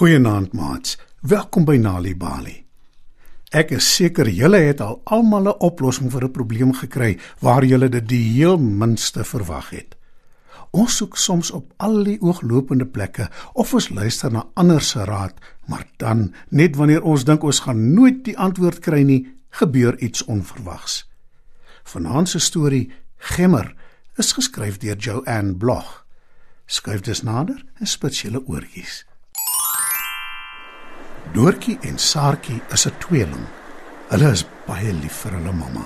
Goeienaand 0.00 0.54
maats. 0.56 0.94
Welkom 1.20 1.66
by 1.68 1.74
Nali 1.76 2.14
Bali. 2.16 2.54
Ek 3.52 3.74
is 3.76 3.84
seker 3.84 4.30
julle 4.32 4.56
het 4.64 4.78
al 4.80 4.94
almal 5.04 5.50
'n 5.50 5.60
oplossing 5.60 6.08
vir 6.12 6.24
'n 6.24 6.32
probleem 6.32 6.72
gekry 6.72 7.18
waar 7.40 7.64
julle 7.64 7.88
dit 7.88 8.08
die 8.08 8.22
heel 8.32 8.56
minste 8.56 9.24
verwag 9.24 9.70
het. 9.70 9.96
Ons 10.70 10.96
soek 10.96 11.16
soms 11.16 11.50
op 11.50 11.72
al 11.76 12.04
die 12.04 12.20
ooglopende 12.20 12.86
plekke 12.86 13.28
of 13.52 13.74
ons 13.74 13.88
luister 13.88 14.32
na 14.32 14.46
ander 14.54 14.80
se 14.80 15.04
raad, 15.04 15.34
maar 15.66 15.86
dan, 15.96 16.34
net 16.48 16.76
wanneer 16.76 17.02
ons 17.02 17.24
dink 17.24 17.42
ons 17.42 17.60
gaan 17.60 17.94
nooit 17.94 18.24
die 18.24 18.38
antwoord 18.38 18.78
kry 18.78 19.02
nie, 19.02 19.28
gebeur 19.50 19.98
iets 19.98 20.24
onverwags. 20.24 21.10
Vanaand 21.84 22.28
se 22.28 22.38
storie, 22.38 22.90
Gemmer, 23.16 23.74
is 24.16 24.32
geskryf 24.32 24.78
deur 24.78 24.96
Joanne 24.96 25.54
Bloch. 25.54 26.06
Skryf 26.66 27.00
dus 27.00 27.22
nader 27.22 27.64
en 27.74 27.86
spits 27.86 28.22
julle 28.22 28.46
oortjies. 28.46 29.09
Doortjie 31.30 31.76
en 31.86 31.98
Saartjie 31.98 32.58
is 32.74 32.86
'n 32.86 32.98
tweeling. 32.98 33.46
Hulle 34.08 34.30
is 34.30 34.44
baie 34.66 34.92
lief 34.92 35.22
vir 35.22 35.32
hulle 35.32 35.52
mamma. 35.52 35.84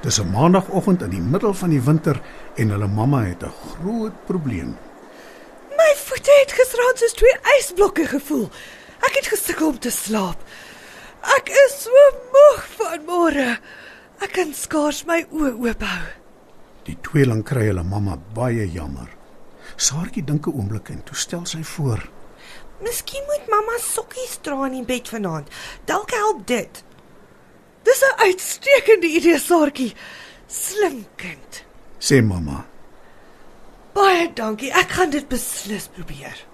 Dis 0.00 0.18
'n 0.18 0.30
maandagooggend 0.30 1.02
in 1.02 1.10
die 1.10 1.20
middel 1.20 1.54
van 1.54 1.70
die 1.70 1.82
winter 1.82 2.20
en 2.56 2.68
hulle 2.68 2.86
mamma 2.86 3.20
het 3.22 3.42
'n 3.42 3.52
groot 3.52 4.24
probleem. 4.26 4.76
My 5.76 5.92
voete 5.96 6.32
het 6.40 6.52
gisterand 6.52 6.98
soos 6.98 7.12
twee 7.12 7.36
ysblokke 7.58 8.06
gevoel. 8.06 8.50
Ek 9.00 9.14
het 9.14 9.26
gesukkel 9.26 9.66
om 9.68 9.78
te 9.78 9.90
slaap. 9.90 10.40
Ek 11.36 11.48
is 11.48 11.82
so 11.82 11.90
moeg 12.32 12.66
van 12.78 13.00
môre. 13.04 13.58
Ek 14.20 14.32
kan 14.32 14.54
skaars 14.54 15.04
my 15.04 15.26
oë 15.30 15.52
oop 15.52 15.82
hou. 15.82 16.06
Die 16.84 16.98
tweeling 17.00 17.44
kry 17.44 17.66
hulle 17.66 17.82
mamma 17.82 18.18
baie 18.34 18.72
jammer. 18.72 19.08
Saartjie 19.76 20.24
dink 20.24 20.46
'n 20.46 20.52
oomblik 20.52 20.88
en 20.88 21.02
toe 21.02 21.16
stel 21.16 21.46
sy 21.46 21.62
voor: 21.62 22.08
Miskien 22.82 23.22
moet 23.26 23.48
mamma 23.50 23.78
sokkies 23.78 24.38
dra 24.42 24.66
in 24.66 24.80
die 24.80 24.86
bed 24.86 25.08
vanaand. 25.08 25.50
Dalk 25.86 26.10
help 26.10 26.46
dit. 26.46 26.84
Dis 27.82 28.02
'n 28.02 28.20
uitstekende 28.26 29.06
idee, 29.06 29.38
Saartjie. 29.38 29.94
Slim 30.46 31.06
kind. 31.16 31.64
sê 31.98 32.22
mamma. 32.22 32.66
Baie 33.94 34.32
dankie. 34.34 34.72
Ek 34.72 34.90
gaan 34.90 35.10
dit 35.10 35.28
beslis 35.28 35.88
probeer. 35.88 36.46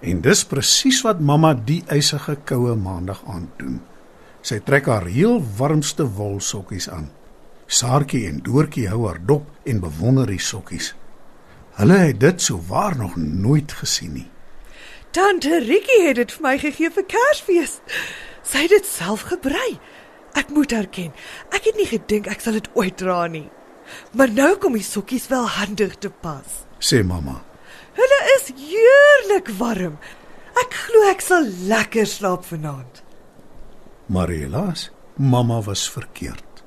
En 0.00 0.20
dis 0.20 0.44
presies 0.44 1.02
wat 1.02 1.20
mamma 1.20 1.54
die 1.54 1.82
ysige 1.94 2.36
koue 2.44 2.76
maandag 2.76 3.22
aand 3.26 3.58
doen. 3.58 3.80
Sy 4.42 4.58
trek 4.58 4.86
haar 4.86 5.06
heel 5.06 5.42
warmste 5.58 6.06
wolsokkies 6.16 6.88
aan. 6.90 7.10
Saartjie 7.66 8.26
en 8.28 8.42
Doortjie 8.42 8.88
hou 8.88 9.06
haar 9.06 9.20
dop 9.26 9.46
en 9.64 9.80
bewonder 9.80 10.26
die 10.26 10.42
sokkies. 10.42 10.94
Hulle 11.78 11.98
het 12.08 12.20
dit 12.20 12.42
sou 12.42 12.58
waar 12.68 12.96
nog 12.98 13.16
nooit 13.16 13.72
gesien 13.72 14.12
nie. 14.12 14.31
Tante 15.12 15.58
Rikkie 15.60 16.06
het 16.06 16.16
dit 16.16 16.30
vir 16.32 16.42
my 16.44 16.54
gegee 16.56 16.88
vir 16.90 17.04
Kersfees. 17.04 17.74
Sy 18.48 18.64
het 18.64 18.72
dit 18.72 18.86
self 18.88 19.26
gebrei. 19.28 19.76
Ek 20.40 20.48
moet 20.56 20.72
erken, 20.72 21.10
ek 21.52 21.66
het 21.68 21.76
nie 21.76 21.88
gedink 21.90 22.30
ek 22.32 22.40
sal 22.40 22.56
dit 22.56 22.70
ooit 22.72 22.96
dra 22.96 23.26
nie. 23.28 23.50
Maar 24.16 24.32
nou 24.32 24.54
kom 24.56 24.78
die 24.78 24.86
sokkies 24.86 25.28
wel 25.28 25.44
handig 25.58 25.98
te 26.00 26.08
pas. 26.08 26.62
sê 26.80 27.02
mamma. 27.04 27.42
Hulle 27.92 28.20
is 28.38 28.48
heerlik 28.56 29.52
warm. 29.58 29.98
Ek 30.56 30.72
glo 30.86 31.04
ek 31.10 31.20
sal 31.20 31.44
lekker 31.68 32.08
slaap 32.08 32.48
vanaand. 32.48 33.02
Maar 34.06 34.32
helaas, 34.32 34.90
mamma 35.16 35.60
was 35.60 35.84
verkeerd. 35.90 36.64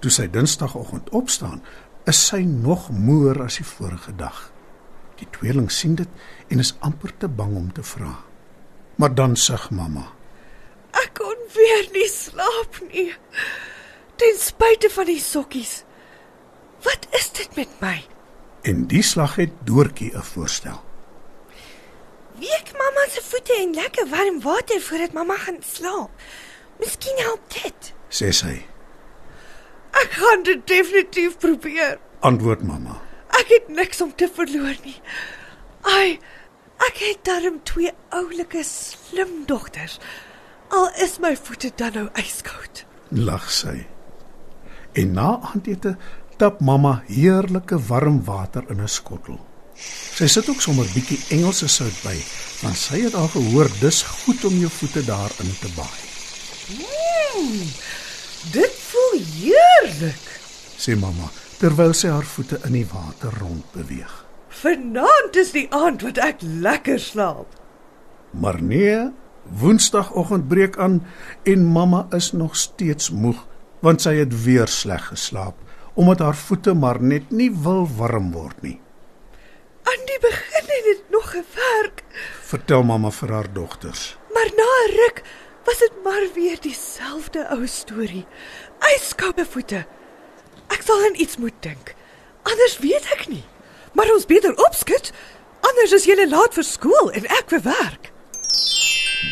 Toe 0.00 0.10
sy 0.12 0.28
Dinsdagoggend 0.28 1.08
opstaan, 1.16 1.62
is 2.04 2.20
sy 2.28 2.44
nog 2.44 2.90
moeër 2.92 3.42
as 3.48 3.56
die 3.56 3.66
vorige 3.66 4.12
dag. 4.16 4.49
Die 5.20 5.28
tweeling 5.36 5.68
sien 5.72 5.94
dit 6.00 6.08
en 6.48 6.62
is 6.62 6.74
amper 6.80 7.12
te 7.20 7.28
bang 7.28 7.56
om 7.56 7.68
te 7.76 7.82
vra. 7.84 8.14
Maar 9.00 9.14
dan 9.14 9.36
sug 9.36 9.70
mamma. 9.70 10.06
Ek 10.96 11.12
kon 11.20 11.42
weer 11.54 11.88
nie 11.94 12.08
slaap 12.10 12.80
nie. 12.90 13.10
Ten 14.20 14.38
spyte 14.40 14.90
van 14.92 15.08
die 15.08 15.20
sokkies. 15.20 15.82
Wat 16.84 17.06
is 17.16 17.30
dit 17.36 17.56
met 17.56 17.72
my? 17.80 17.98
En 18.68 18.86
die 18.88 19.02
slag 19.04 19.36
het 19.40 19.52
Doortjie 19.64 20.12
'n 20.16 20.22
voorstel. 20.22 20.80
Week 22.40 22.72
mamma 22.72 23.04
se 23.08 23.20
voete 23.22 23.52
in 23.60 23.74
lekker 23.74 24.08
warm 24.08 24.40
water 24.40 24.80
voordat 24.80 25.12
mamma 25.12 25.36
gaan 25.36 25.62
slaap. 25.62 26.10
Miskien 26.78 27.16
help 27.16 27.40
dit. 27.62 27.92
sê 28.08 28.30
sy. 28.32 28.64
Ek 29.90 30.10
gaan 30.10 30.42
dit 30.42 30.66
definitief 30.66 31.38
probeer. 31.38 31.98
Antwoord 32.20 32.62
mamma. 32.62 33.00
Ek 33.40 33.48
het 33.48 33.68
niks 33.72 34.00
om 34.04 34.12
te 34.14 34.28
verloor 34.34 34.76
nie. 34.84 34.98
Ai, 35.88 36.18
ek 36.88 37.00
het 37.00 37.24
darm 37.24 37.60
twee 37.64 37.92
oulike 38.08 38.62
slim 38.66 39.44
dogters. 39.46 39.98
Al 40.70 40.90
is 41.02 41.18
my 41.22 41.34
voete 41.36 41.72
dan 41.76 41.96
nou 41.96 42.08
yskoud. 42.20 42.84
lag 43.10 43.50
sy. 43.50 43.86
En 44.92 45.12
na 45.12 45.30
aandete 45.50 45.96
tap 46.38 46.60
mamma 46.60 47.02
heerlike 47.08 47.78
warm 47.88 48.24
water 48.24 48.64
in 48.70 48.80
'n 48.80 48.88
skottel. 48.88 49.38
Sy 50.14 50.26
sit 50.26 50.48
ook 50.48 50.60
sommer 50.60 50.86
bietjie 50.94 51.18
Engelse 51.30 51.68
sout 51.68 52.02
by, 52.02 52.16
want 52.62 52.76
sy 52.76 53.00
het 53.00 53.14
al 53.14 53.28
gehoor 53.28 53.68
dis 53.80 54.02
goed 54.02 54.44
om 54.44 54.58
jou 54.58 54.70
voete 54.70 55.04
daarin 55.04 55.52
te 55.60 55.68
baai. 55.76 56.00
Mm, 56.68 57.68
dit 58.52 58.74
voel 58.90 59.20
heerlik. 59.40 60.39
Sê 60.80 60.94
mamma 60.96 61.28
terwyl 61.60 61.92
sy 61.96 62.08
haar 62.08 62.24
voete 62.24 62.56
in 62.64 62.72
die 62.78 62.86
water 62.88 63.34
rondbeweeg. 63.40 64.12
Vanaand 64.62 65.36
is 65.36 65.52
die 65.52 65.66
aand 65.76 66.02
wat 66.06 66.18
ek 66.18 66.40
lekker 66.42 66.98
slaap. 67.00 67.46
Maar 68.32 68.60
nee, 68.62 69.10
Woensdagoggend 69.60 70.48
breek 70.48 70.76
aan 70.78 71.00
en 71.48 71.64
mamma 71.66 72.06
is 72.16 72.32
nog 72.32 72.56
steeds 72.56 73.10
moeg 73.10 73.46
want 73.80 74.02
sy 74.04 74.12
het 74.20 74.34
weer 74.44 74.68
sleg 74.68 75.06
geslaap 75.10 75.56
omdat 76.00 76.20
haar 76.22 76.36
voete 76.36 76.74
maar 76.76 77.00
net 77.02 77.30
nie 77.34 77.48
wil 77.64 77.86
warm 77.98 78.30
word 78.32 78.60
nie. 78.62 78.76
Aan 79.90 80.04
die 80.06 80.18
begin 80.22 80.68
het 80.70 80.84
dit 80.86 81.02
nog 81.10 81.30
gewerk, 81.32 82.04
Vertel 82.50 82.82
mamma 82.86 83.10
vir 83.10 83.32
haar 83.32 83.48
dogters. 83.52 84.16
maar 84.34 84.50
na 84.56 84.68
'n 84.84 84.92
ruk 84.96 85.22
was 85.66 85.78
dit 85.78 85.92
maar 86.04 86.24
weer 86.34 86.60
dieselfde 86.60 87.48
ou 87.50 87.66
storie. 87.66 88.26
Yskoue 88.96 89.44
voete. 89.44 89.84
Ek 90.70 90.84
sal 90.86 91.02
aan 91.06 91.18
iets 91.18 91.36
moet 91.36 91.56
dink. 91.60 91.94
Anders 92.42 92.78
weet 92.78 93.06
ek 93.16 93.26
nie. 93.28 93.44
Maar 93.94 94.12
ons 94.14 94.26
beter 94.26 94.54
opskit. 94.66 95.12
Anders 95.60 95.92
is 95.92 96.06
jy 96.08 96.16
laat 96.28 96.54
vir 96.56 96.66
skool 96.66 97.10
en 97.12 97.26
ek 97.26 97.50
vir 97.52 97.64
werk. 97.66 98.10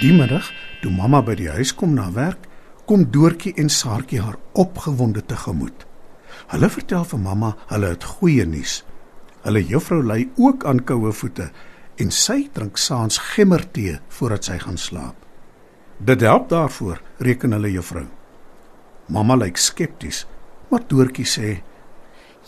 Die 0.03 0.13
middag, 0.13 0.51
toe 0.83 0.91
mamma 0.93 1.23
by 1.25 1.35
die 1.39 1.51
huis 1.51 1.73
kom 1.75 1.95
na 1.97 2.11
werk, 2.15 2.45
kom 2.89 3.07
Doortjie 3.13 3.55
en 3.61 3.71
Saartjie 3.73 4.21
haar 4.23 4.37
opgewonde 4.53 5.23
tegemoet. 5.27 5.87
Hulle 6.53 6.69
vertel 6.73 7.05
vir 7.09 7.21
mamma 7.21 7.55
hulle 7.73 7.95
het 7.95 8.05
goeie 8.17 8.47
nuus. 8.49 8.83
Hulle 9.45 9.63
juffrou 9.65 10.03
ly 10.05 10.29
ook 10.37 10.65
aan 10.69 10.85
koue 10.85 11.13
voete 11.13 11.51
en 11.99 12.13
sy 12.15 12.47
drink 12.55 12.79
saans 12.79 13.19
gemmertee 13.35 13.99
voordat 14.19 14.49
sy 14.49 14.59
gaan 14.63 14.79
slaap. 14.79 15.17
Dit 15.99 16.23
help 16.23 16.49
daarvoor, 16.53 17.01
reken 17.19 17.57
hulle 17.57 17.73
juffrou. 17.73 18.07
Mamma 19.11 19.35
lyk 19.41 19.59
skepties, 19.59 20.27
maar 20.71 20.85
Doortjie 20.89 21.27
sê: 21.27 21.51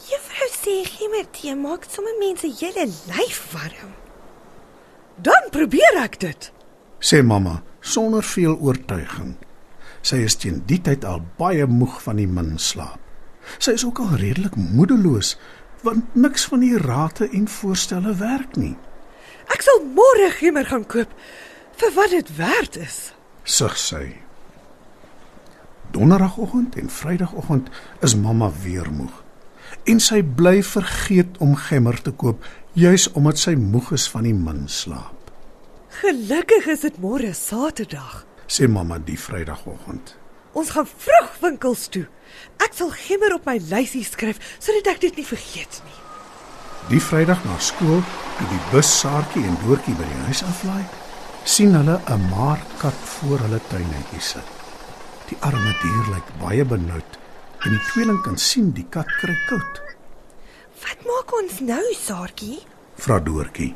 Juffrou 0.08 0.50
sê 0.54 0.76
gemmertee 0.86 1.56
maak 1.56 1.84
sommer 1.88 2.16
mense 2.20 2.48
hele 2.60 2.86
lyf 2.86 3.40
warm. 3.52 3.92
Dan 5.16 5.50
probeer 5.52 6.00
ek 6.04 6.20
dit. 6.20 6.52
sê 7.00 7.22
mamma 7.24 7.62
sonder 7.80 8.22
veel 8.22 8.56
oortuiging. 8.60 9.36
Sy 10.02 10.22
is 10.24 10.36
teen 10.40 10.62
die 10.68 10.80
tyd 10.80 11.04
al 11.04 11.22
baie 11.40 11.66
moeg 11.68 12.00
van 12.04 12.20
die 12.20 12.28
min 12.28 12.58
slaap. 12.58 13.00
Sy 13.58 13.74
is 13.76 13.84
ook 13.84 14.00
al 14.04 14.16
redelik 14.20 14.56
moedeloos 14.56 15.36
want 15.82 16.14
niks 16.14 16.44
van 16.44 16.60
die 16.60 16.76
rate 16.76 17.28
en 17.32 17.46
voorstelle 17.48 18.12
werk 18.20 18.56
nie. 18.60 18.74
Ek 19.48 19.64
sal 19.64 19.80
môre 19.96 20.28
gemmer 20.36 20.68
gaan 20.68 20.84
koop 20.84 21.12
vir 21.80 21.94
wat 21.96 22.12
dit 22.12 22.34
werd 22.36 22.76
is. 22.76 22.98
Sug 23.44 23.78
sy. 23.80 24.04
Donderdagoggend 25.90 26.76
en 26.76 26.90
Vrydagoggend 26.90 27.68
is 28.00 28.16
mamma 28.16 28.50
weer 28.62 28.92
moeg. 28.92 29.22
En 29.84 30.00
sy 30.00 30.22
bly 30.22 30.62
vergeet 30.62 31.38
om 31.38 31.54
gemmer 31.56 32.02
te 32.02 32.10
koop 32.10 32.44
juis 32.78 33.08
omdat 33.12 33.38
sy 33.38 33.54
moeg 33.58 33.92
is 33.96 34.06
van 34.10 34.26
die 34.28 34.34
min 34.34 34.68
slaap. 34.68 35.30
Gelukkig 36.00 36.66
is 36.70 36.84
dit 36.86 37.00
môre 37.02 37.32
Saterdag. 37.34 38.24
Sê 38.46 38.68
mamma 38.70 38.98
die 39.02 39.18
Vrydagoggend. 39.18 40.14
Ons 40.52 40.70
gaan 40.74 40.86
vroeg 40.86 41.34
winkels 41.42 41.88
toe. 41.94 42.06
Ek 42.62 42.74
sal 42.74 42.90
gemmer 43.06 43.34
op 43.38 43.46
my 43.46 43.58
lysie 43.70 44.04
skryf 44.06 44.38
sodat 44.58 44.94
ek 44.94 45.02
dit 45.06 45.20
nie 45.20 45.26
vergeet 45.26 45.82
nie. 45.86 45.98
Die 46.90 47.02
Vrydag 47.02 47.42
na 47.46 47.58
skool, 47.62 48.00
toe 48.38 48.46
die 48.50 48.62
bus 48.70 48.88
Saartjie 49.02 49.44
en 49.46 49.58
Doortjie 49.64 49.94
by 49.98 50.06
die 50.06 50.22
huis 50.30 50.42
aflaai, 50.46 50.86
sien 51.44 51.74
hulle 51.74 52.00
'n 52.06 52.30
maarkat 52.30 52.98
voor 53.14 53.38
hulle 53.46 53.60
tuinetjie 53.68 54.20
sit. 54.20 54.48
Die 55.30 55.38
arme 55.46 55.72
dier 55.82 56.06
lyk 56.10 56.30
baie 56.40 56.64
benoud 56.66 57.18
en 57.62 57.74
die 57.76 57.82
tweeling 57.92 58.18
kan 58.24 58.38
sien 58.40 58.72
die 58.74 58.86
kat 58.90 59.10
kry 59.20 59.36
koud. 59.46 59.80
Wat 60.82 61.04
maak 61.06 61.34
ons 61.36 61.60
nou, 61.62 61.82
Saartjie? 61.94 62.56
Vra 62.98 63.20
Doortjie. 63.22 63.74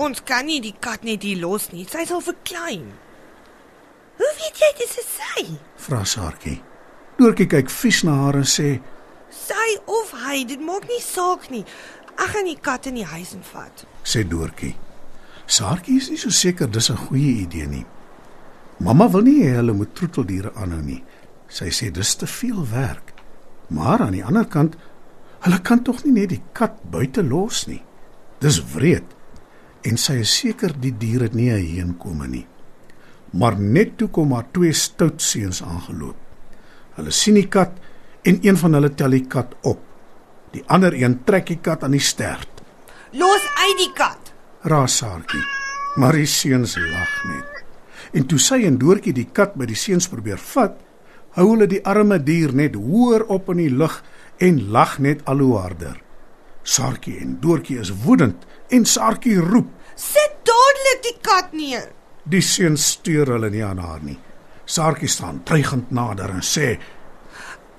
Ons 0.00 0.22
kan 0.26 0.46
nie 0.48 0.58
die 0.64 0.74
kat 0.80 1.04
net 1.06 1.22
hier 1.26 1.38
los 1.42 1.68
nie. 1.70 1.84
Sy 1.86 2.06
sal 2.08 2.22
verklein. 2.24 2.86
Hoe 4.18 4.30
weet 4.40 4.62
jy 4.62 4.70
dis 4.80 4.96
sy? 5.12 5.44
Vra 5.84 6.00
Saartjie. 6.08 6.56
Doortjie 7.20 7.46
kyk 7.50 7.70
vies 7.70 8.00
na 8.08 8.16
haar 8.22 8.40
en 8.40 8.48
sê: 8.48 8.78
Sy 9.34 9.68
of 9.86 10.14
hy, 10.24 10.42
dit 10.48 10.62
maak 10.64 10.88
nie 10.88 11.02
saak 11.04 11.50
nie. 11.52 11.62
Ek 12.18 12.32
gaan 12.34 12.48
die 12.50 12.58
kat 12.58 12.88
in 12.90 12.98
die 12.98 13.06
huis 13.06 13.34
invat. 13.36 13.84
sê 14.02 14.24
Doortjie. 14.26 14.74
Saartjie 15.46 16.00
is 16.00 16.10
nie 16.10 16.18
so 16.18 16.30
seker 16.30 16.66
dis 16.66 16.90
'n 16.90 16.96
goeie 17.06 17.44
idee 17.44 17.66
nie. 17.66 17.86
Mamma 18.78 19.08
wil 19.10 19.24
nie 19.26 19.40
hê 19.42 19.56
hulle 19.58 19.74
moet 19.74 19.94
troeteldiere 19.98 20.52
aanhou 20.54 20.82
nie. 20.82 21.00
Sy 21.50 21.72
sê 21.74 21.90
dis 21.94 22.14
te 22.20 22.28
veel 22.30 22.60
werk. 22.70 23.14
Maar 23.74 24.06
aan 24.06 24.16
die 24.16 24.24
ander 24.24 24.46
kant, 24.46 24.76
hulle 25.44 25.58
kan 25.66 25.82
tog 25.84 26.04
nie 26.04 26.14
net 26.20 26.30
die 26.34 26.42
kat 26.56 26.78
buite 26.92 27.24
los 27.26 27.66
nie. 27.66 27.80
Dis 28.42 28.60
wreed. 28.74 29.16
En 29.86 29.98
sy 29.98 30.20
is 30.22 30.34
seker 30.42 30.74
die 30.78 30.94
diere 30.94 31.28
nie 31.32 31.50
hierheen 31.50 31.96
kom 31.98 32.22
nie. 32.30 32.46
Maar 33.34 33.58
net 33.58 33.96
toe 33.98 34.08
kom 34.14 34.32
haar 34.32 34.46
twee 34.54 34.72
stout 34.72 35.22
seuns 35.22 35.60
aangeloop. 35.62 36.16
Hulle 36.96 37.12
sien 37.14 37.36
die 37.38 37.48
kat 37.50 37.76
en 38.26 38.40
een 38.42 38.56
van 38.58 38.78
hulle 38.78 38.94
tel 38.94 39.14
die 39.14 39.26
kat 39.26 39.54
op. 39.66 39.82
Die 40.54 40.64
ander 40.66 40.94
een 40.96 41.20
trek 41.26 41.50
die 41.50 41.60
kat 41.62 41.84
aan 41.84 41.94
die 41.96 42.02
stert. 42.02 42.62
Los 43.12 43.44
uit 43.58 43.78
die 43.84 43.92
kat. 43.94 44.32
raas 44.62 44.96
Saartjie. 44.98 45.44
Maar 45.96 46.18
die 46.18 46.26
seuns 46.26 46.76
lag 46.76 47.14
net. 47.28 47.57
En 48.12 48.26
toe 48.26 48.38
sy 48.40 48.62
en 48.68 48.78
Doortjie 48.80 49.12
die 49.12 49.28
kat 49.32 49.56
by 49.58 49.66
die 49.68 49.76
seuns 49.78 50.08
probeer 50.08 50.40
vat, 50.54 50.78
hou 51.36 51.50
hulle 51.52 51.68
die 51.70 51.82
arme 51.86 52.18
dier 52.24 52.54
net 52.56 52.76
hoër 52.78 53.26
op 53.28 53.50
in 53.52 53.62
die 53.62 53.72
lug 53.72 54.00
en 54.44 54.60
lag 54.72 54.98
net 54.98 55.24
al 55.28 55.42
hoe 55.44 55.58
harder. 55.58 55.98
Saartjie 56.68 57.18
en 57.22 57.38
Doortjie 57.40 57.78
is 57.80 57.92
woedend 58.04 58.46
en 58.74 58.84
Saartjie 58.84 59.38
roep. 59.40 59.68
Sit 59.94 60.40
dadelik 60.48 61.02
die 61.06 61.16
kat 61.24 61.52
neer. 61.56 61.88
Die 62.28 62.44
seuns 62.44 62.84
steur 62.94 63.32
hulle 63.34 63.50
nie 63.50 63.64
aan 63.64 63.80
haar 63.80 64.02
nie. 64.04 64.18
Saartjie 64.68 65.08
staan 65.08 65.42
dreigend 65.48 65.90
nader 65.96 66.30
en 66.34 66.44
sê: 66.44 66.74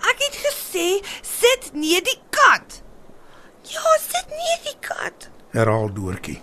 Ek 0.10 0.24
het 0.26 0.38
gesê 0.46 0.88
sit 1.22 1.70
neer 1.74 2.02
die 2.06 2.18
kat. 2.34 2.80
Ja, 3.70 3.94
sit 4.02 4.32
neer 4.34 4.62
die 4.66 4.78
kat. 4.82 5.30
"Herhaal 5.54 5.94
Doortjie. 5.94 6.42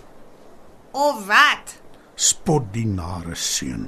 Of 0.91 1.25
wat? 1.27 1.75
Spot 2.17 2.65
die 2.73 2.85
nare 2.85 3.35
seun." 3.35 3.87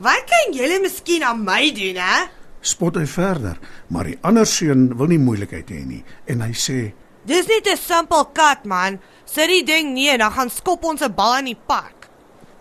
Wat 0.00 0.24
kan 0.24 0.54
julle 0.56 0.80
miskien 0.80 1.22
aan 1.22 1.44
my 1.44 1.68
doen, 1.76 2.00
hè? 2.00 2.26
Spot 2.60 2.96
hy 2.96 3.06
verder, 3.08 3.58
maar 3.88 4.08
die 4.08 4.18
ander 4.24 4.46
seun 4.48 4.88
wil 4.96 5.12
nie 5.12 5.20
moeilikheid 5.20 5.68
hê 5.72 5.84
nie 5.84 6.02
en 6.26 6.40
hy 6.44 6.52
sê: 6.56 6.80
Dis 7.24 7.46
net 7.46 7.68
'n 7.68 7.76
simpel 7.76 8.24
kat, 8.32 8.64
man. 8.64 8.98
Sit 9.24 9.48
die 9.48 9.64
ding 9.64 9.92
neer, 9.92 10.18
dan 10.18 10.32
gaan 10.32 10.50
skop 10.50 10.84
ons 10.84 11.02
'n 11.02 11.14
bal 11.14 11.38
in 11.38 11.44
die 11.44 11.62
park. 11.66 12.08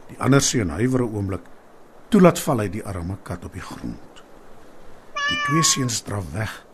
Die 0.09 0.19
ander 0.19 0.41
seun 0.41 0.69
huiwer 0.69 1.01
'n 1.01 1.15
oomblik. 1.15 1.45
Toe 2.09 2.21
laat 2.21 2.39
val 2.39 2.59
hy 2.59 2.69
die 2.69 2.83
arme 2.83 3.17
kat 3.23 3.45
op 3.45 3.53
die 3.53 3.61
grond. 3.61 4.23
Die 5.29 5.39
twee 5.45 5.63
seuns 5.63 6.01
draf 6.01 6.25
weg. 6.33 6.65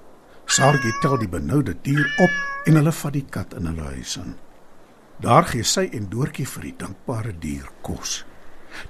Saartjie 0.45 0.94
tel 1.01 1.18
die 1.18 1.28
benoude 1.28 1.75
dier 1.81 2.13
op 2.19 2.31
en 2.66 2.75
hulle 2.75 2.92
vat 2.92 3.13
die 3.13 3.25
kat 3.30 3.54
in 3.54 3.66
hulle 3.66 3.81
huis 3.81 4.18
in. 4.18 4.36
Daar 5.24 5.46
gee 5.48 5.64
sy 5.64 5.88
en 5.96 6.10
Doortjie 6.12 6.48
vir 6.50 6.66
die 6.68 6.76
dankbare 6.80 7.32
dier 7.40 7.68
kos. 7.86 8.24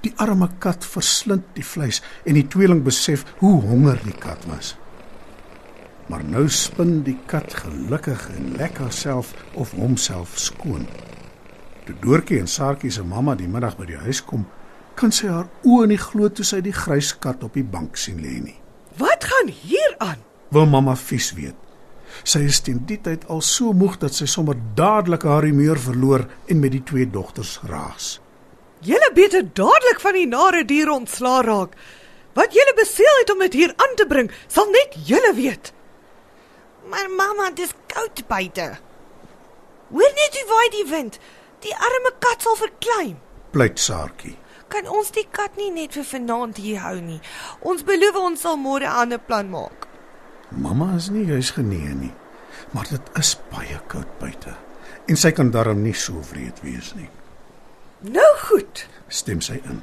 Die 0.02 0.10
arme 0.18 0.48
kat 0.58 0.84
verslind 0.84 1.46
die 1.54 1.64
vleis 1.64 2.00
en 2.26 2.34
die 2.34 2.48
tweeling 2.50 2.82
besef 2.86 3.22
hoe 3.38 3.60
honger 3.62 4.00
die 4.02 4.16
kat 4.18 4.42
was. 4.50 4.74
Maar 6.10 6.24
nou 6.26 6.44
spin 6.50 7.00
die 7.06 7.18
kat 7.30 7.54
gelukkig 7.54 8.28
en 8.34 8.54
lek 8.58 8.78
haarself 8.82 9.32
of 9.54 9.74
homself 9.78 10.34
skoon. 10.38 10.86
Toe 11.86 11.94
Doortjie 12.02 12.40
en 12.42 12.50
Saartjie 12.50 12.90
se 12.90 13.06
mamma 13.06 13.36
die 13.38 13.50
middag 13.50 13.76
by 13.78 13.86
die 13.86 14.02
huis 14.02 14.22
kom, 14.26 14.46
kan 14.98 15.12
sy 15.14 15.30
haar 15.30 15.46
oë 15.62 15.90
nie 15.92 16.00
glo 16.00 16.30
toe 16.30 16.46
sy 16.46 16.58
die 16.64 16.74
grys 16.74 17.12
kat 17.22 17.44
op 17.46 17.54
die 17.54 17.66
bank 17.66 17.98
sien 18.00 18.18
lê 18.22 18.40
nie. 18.42 18.56
Wat 18.98 19.26
gaan 19.28 19.52
hier 19.52 19.94
aan? 20.02 20.18
Wil 20.50 20.66
mamma 20.70 20.96
vies 20.98 21.30
weet. 21.38 21.65
Sy 22.24 22.44
is 22.46 22.60
teen 22.60 22.84
die 22.86 23.00
tyd 23.00 23.26
al 23.28 23.40
so 23.40 23.72
moeg 23.72 23.98
dat 23.98 24.14
sy 24.14 24.26
sommer 24.26 24.56
dadelik 24.78 25.22
haar 25.22 25.42
humeur 25.42 25.78
verloor 25.78 26.26
en 26.46 26.60
met 26.60 26.72
die 26.72 26.82
twee 26.82 27.10
dogters 27.10 27.58
raas. 27.68 28.20
Julle 28.80 29.10
beter 29.14 29.42
dadelik 29.42 30.00
van 30.00 30.14
die 30.14 30.26
nare 30.26 30.64
dier 30.64 30.90
ontslaa 30.90 31.42
raak. 31.42 31.76
Wat 32.36 32.52
julle 32.52 32.74
beseel 32.76 33.20
het 33.20 33.30
om 33.32 33.38
dit 33.46 33.52
hier 33.52 33.72
aan 33.76 33.94
te 33.96 34.06
bring, 34.06 34.30
sal 34.48 34.68
net 34.70 34.96
julle 35.08 35.32
weet. 35.34 35.72
Maar 36.90 37.08
mamma, 37.10 37.50
dis 37.50 37.72
koud 37.90 38.22
buite. 38.28 38.76
Hoor 39.90 40.12
net 40.18 40.36
hoe 40.38 40.48
waai 40.50 40.68
die 40.74 40.88
wind. 40.90 41.18
Die 41.64 41.74
arme 41.74 42.12
kat 42.20 42.42
sal 42.42 42.58
verklein. 42.60 43.16
Pleit 43.50 43.80
Saartjie. 43.80 44.36
Kan 44.68 44.88
ons 44.90 45.12
die 45.14 45.26
kat 45.30 45.56
nie 45.56 45.70
net 45.70 45.94
vir 45.94 46.04
vanaand 46.04 46.58
hier 46.58 46.82
hou 46.82 46.96
nie? 47.00 47.20
Ons 47.62 47.86
beloof 47.86 48.18
ons 48.20 48.40
sal 48.40 48.56
môre 48.58 48.84
'n 48.84 48.98
ander 49.02 49.18
plan 49.18 49.48
maak. 49.50 49.85
Mamma 50.50 50.94
is 50.96 51.10
nie 51.10 51.24
juis 51.26 51.50
genee 51.56 51.94
nie, 51.94 52.12
maar 52.72 52.86
dit 52.90 53.10
is 53.18 53.34
baie 53.50 53.80
koud 53.90 54.18
buite 54.20 54.54
en 55.06 55.18
sy 55.18 55.30
kan 55.34 55.52
darm 55.54 55.84
nie 55.84 55.94
so 55.94 56.22
wreed 56.30 56.58
wees 56.64 56.92
nie. 56.98 57.08
Nou 58.10 58.30
goed. 58.46 58.84
Stem 59.08 59.40
sy 59.44 59.60
in. 59.62 59.80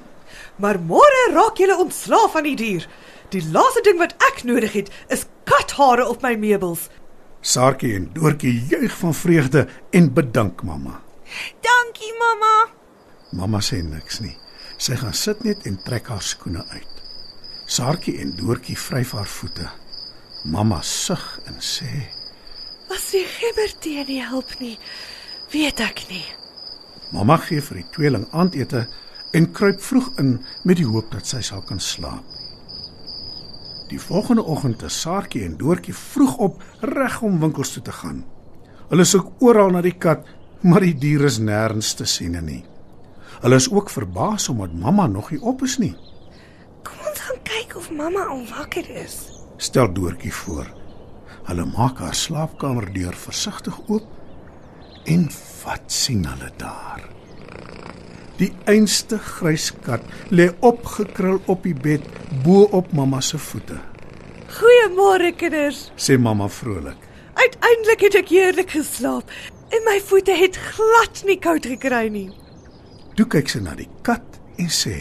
Maar 0.61 0.79
môre 0.83 1.21
raak 1.33 1.59
julle 1.61 1.77
ontslaaf 1.79 2.35
van 2.35 2.47
die 2.47 2.57
dier. 2.59 2.87
Die 3.33 3.41
laaste 3.53 3.81
ding 3.87 3.97
wat 4.01 4.13
ek 4.29 4.43
nodig 4.47 4.75
het, 4.75 4.91
is 5.09 5.25
kathare 5.49 6.05
op 6.09 6.21
my 6.25 6.35
meubels. 6.39 6.89
Saartjie 7.43 7.95
en 7.97 8.09
Doortjie 8.15 8.53
juig 8.69 8.93
van 8.99 9.15
vreugde 9.17 9.65
en 9.91 10.11
bedank 10.13 10.63
mamma. 10.63 10.99
Dankie, 11.65 12.13
mamma. 12.19 12.53
Mamma 13.33 13.59
sê 13.63 13.81
niks 13.83 14.21
nie. 14.23 14.35
Sy 14.77 14.99
gaan 14.99 15.15
sit 15.17 15.43
net 15.43 15.65
en 15.67 15.79
trek 15.83 16.11
haar 16.11 16.23
skoene 16.23 16.63
uit. 16.71 17.01
Saartjie 17.65 18.19
en 18.21 18.35
Doortjie 18.37 18.77
vryf 18.79 19.15
haar 19.17 19.27
voete. 19.27 19.67
Mamma 20.43 20.81
sug 20.81 21.39
en 21.47 21.55
sê: 21.63 21.87
As 22.91 23.11
die 23.13 23.23
gemmertee 23.23 24.03
nie 24.09 24.21
help 24.21 24.51
nie, 24.59 24.77
weet 25.53 25.79
ek 25.79 26.03
nie. 26.09 26.25
"Mamma 27.11 27.37
gee 27.37 27.61
vir 27.61 27.77
die 27.77 27.89
tweeling 27.91 28.27
aandete 28.31 28.87
en 29.33 29.51
kruip 29.51 29.81
vroeg 29.81 30.19
in 30.19 30.45
met 30.63 30.77
die 30.77 30.85
hoop 30.85 31.11
dat 31.11 31.25
sy 31.25 31.41
sal 31.41 31.61
kan 31.61 31.79
slaap." 31.79 32.23
Die 33.89 33.99
volgende 33.99 34.43
oggend 34.43 34.81
is 34.83 35.01
Saartjie 35.01 35.45
en 35.45 35.57
Doortjie 35.57 35.93
vroeg 35.93 36.37
op 36.37 36.63
reg 36.81 37.21
om 37.21 37.39
winkels 37.39 37.73
toe 37.73 37.83
te 37.83 37.91
gaan. 37.91 38.25
Hulle 38.89 39.05
soek 39.05 39.41
oral 39.41 39.69
na 39.71 39.81
die 39.81 39.97
kat, 39.97 40.25
maar 40.61 40.81
die 40.81 40.95
dier 40.97 41.25
is 41.25 41.39
nêrens 41.39 41.95
te 41.95 42.05
sien 42.05 42.45
nie. 42.45 42.65
Hulle 43.41 43.55
is 43.55 43.69
ook 43.71 43.89
verbaas 43.89 44.49
omdat 44.49 44.73
mamma 44.73 45.07
nog 45.07 45.31
nie 45.31 45.41
op 45.41 45.63
is 45.63 45.77
nie. 45.77 45.95
Kom 46.83 46.99
ons 47.07 47.19
gaan 47.19 47.43
kyk 47.43 47.75
of 47.75 47.91
mamma 47.91 48.25
al 48.25 48.45
wakker 48.47 48.89
is. 48.89 49.32
Stel 49.63 49.93
Doortjie 49.93 50.33
voor. 50.33 50.67
Hulle 51.47 51.65
maak 51.75 51.99
haar 52.03 52.15
slaapkamerdeur 52.15 53.15
versigtig 53.15 53.79
oop 53.87 55.07
en 55.07 55.27
wat 55.63 55.91
sien 55.91 56.25
hulle 56.27 56.51
daar? 56.59 57.03
Die 58.39 58.51
einste 58.67 59.19
grys 59.21 59.69
kat 59.85 60.03
lê 60.31 60.49
opgekrul 60.65 61.41
op 61.51 61.63
die 61.67 61.75
bed 61.75 62.05
bo 62.43 62.67
op 62.75 62.91
mamma 62.95 63.21
se 63.21 63.39
voete. 63.39 63.79
Goeiemôre 64.53 65.33
kinders. 65.37 65.89
Sê 65.95 66.17
mamma 66.19 66.49
vrolik. 66.49 67.09
Uiteindelik 67.33 68.07
het 68.07 68.19
ek 68.19 68.31
heerlik 68.33 68.73
geslaap 68.75 69.31
en 69.73 69.85
my 69.87 69.97
voete 70.05 70.35
het 70.37 70.59
glad 70.75 71.23
nie 71.27 71.39
koud 71.41 71.65
gekry 71.65 72.07
nie. 72.13 72.29
Toe 73.17 73.27
kyk 73.29 73.51
sy 73.51 73.61
na 73.63 73.75
die 73.77 73.89
kat 74.05 74.39
en 74.61 74.69
sê: 74.69 74.97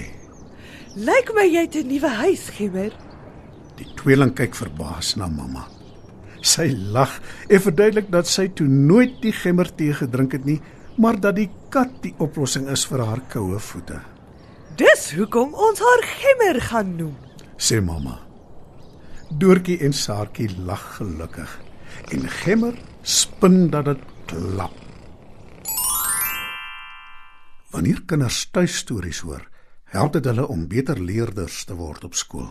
Lyk 0.97 1.33
my 1.37 1.47
jy 1.49 1.67
het 1.67 1.77
'n 1.77 1.89
nuwe 1.89 2.09
huis, 2.09 2.49
Gimmer. 2.57 2.93
Die 3.79 3.89
tweeling 3.99 4.35
kyk 4.37 4.57
verbaas 4.59 5.15
na 5.17 5.29
mamma. 5.31 5.67
Sy 6.43 6.73
lag 6.75 7.21
en 7.49 7.63
verduidelik 7.63 8.11
dat 8.11 8.27
sy 8.27 8.49
toe 8.51 8.67
nooit 8.67 9.21
die 9.23 9.33
gemmertee 9.33 9.95
gedrink 9.95 10.35
het 10.37 10.45
nie, 10.49 10.59
maar 10.99 11.21
dat 11.21 11.39
die 11.39 11.49
kat 11.73 11.95
die 12.03 12.15
oplossing 12.21 12.69
is 12.73 12.85
vir 12.91 13.05
haar 13.07 13.23
koue 13.33 13.61
voete. 13.63 14.01
Dis 14.77 15.11
hoekom 15.17 15.55
ons 15.55 15.81
haar 15.81 16.05
Gimmer 16.19 16.61
gaan 16.69 16.97
noem. 16.97 17.17
sê 17.57 17.81
mamma. 17.81 18.19
Doortjie 19.39 19.79
en 19.87 19.93
Saartjie 19.93 20.49
lag 20.67 20.83
gelukkig 20.97 21.53
en 22.13 22.29
Gemmer 22.29 22.75
spin 23.03 23.71
dat 23.71 23.85
dit 23.85 24.03
klap. 24.27 24.75
Wanneer 27.73 28.03
kinders 28.07 28.51
tuistories 28.51 29.23
hoor, 29.25 29.47
help 29.85 30.13
dit 30.13 30.25
hulle 30.25 30.47
om 30.49 30.67
beter 30.69 31.01
leerders 31.01 31.65
te 31.65 31.77
word 31.77 32.05
op 32.05 32.15
skool. 32.15 32.51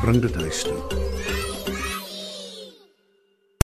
Bring 0.00 0.20
dit 0.20 0.34
huis 0.34 0.62
toe. 0.62 1.53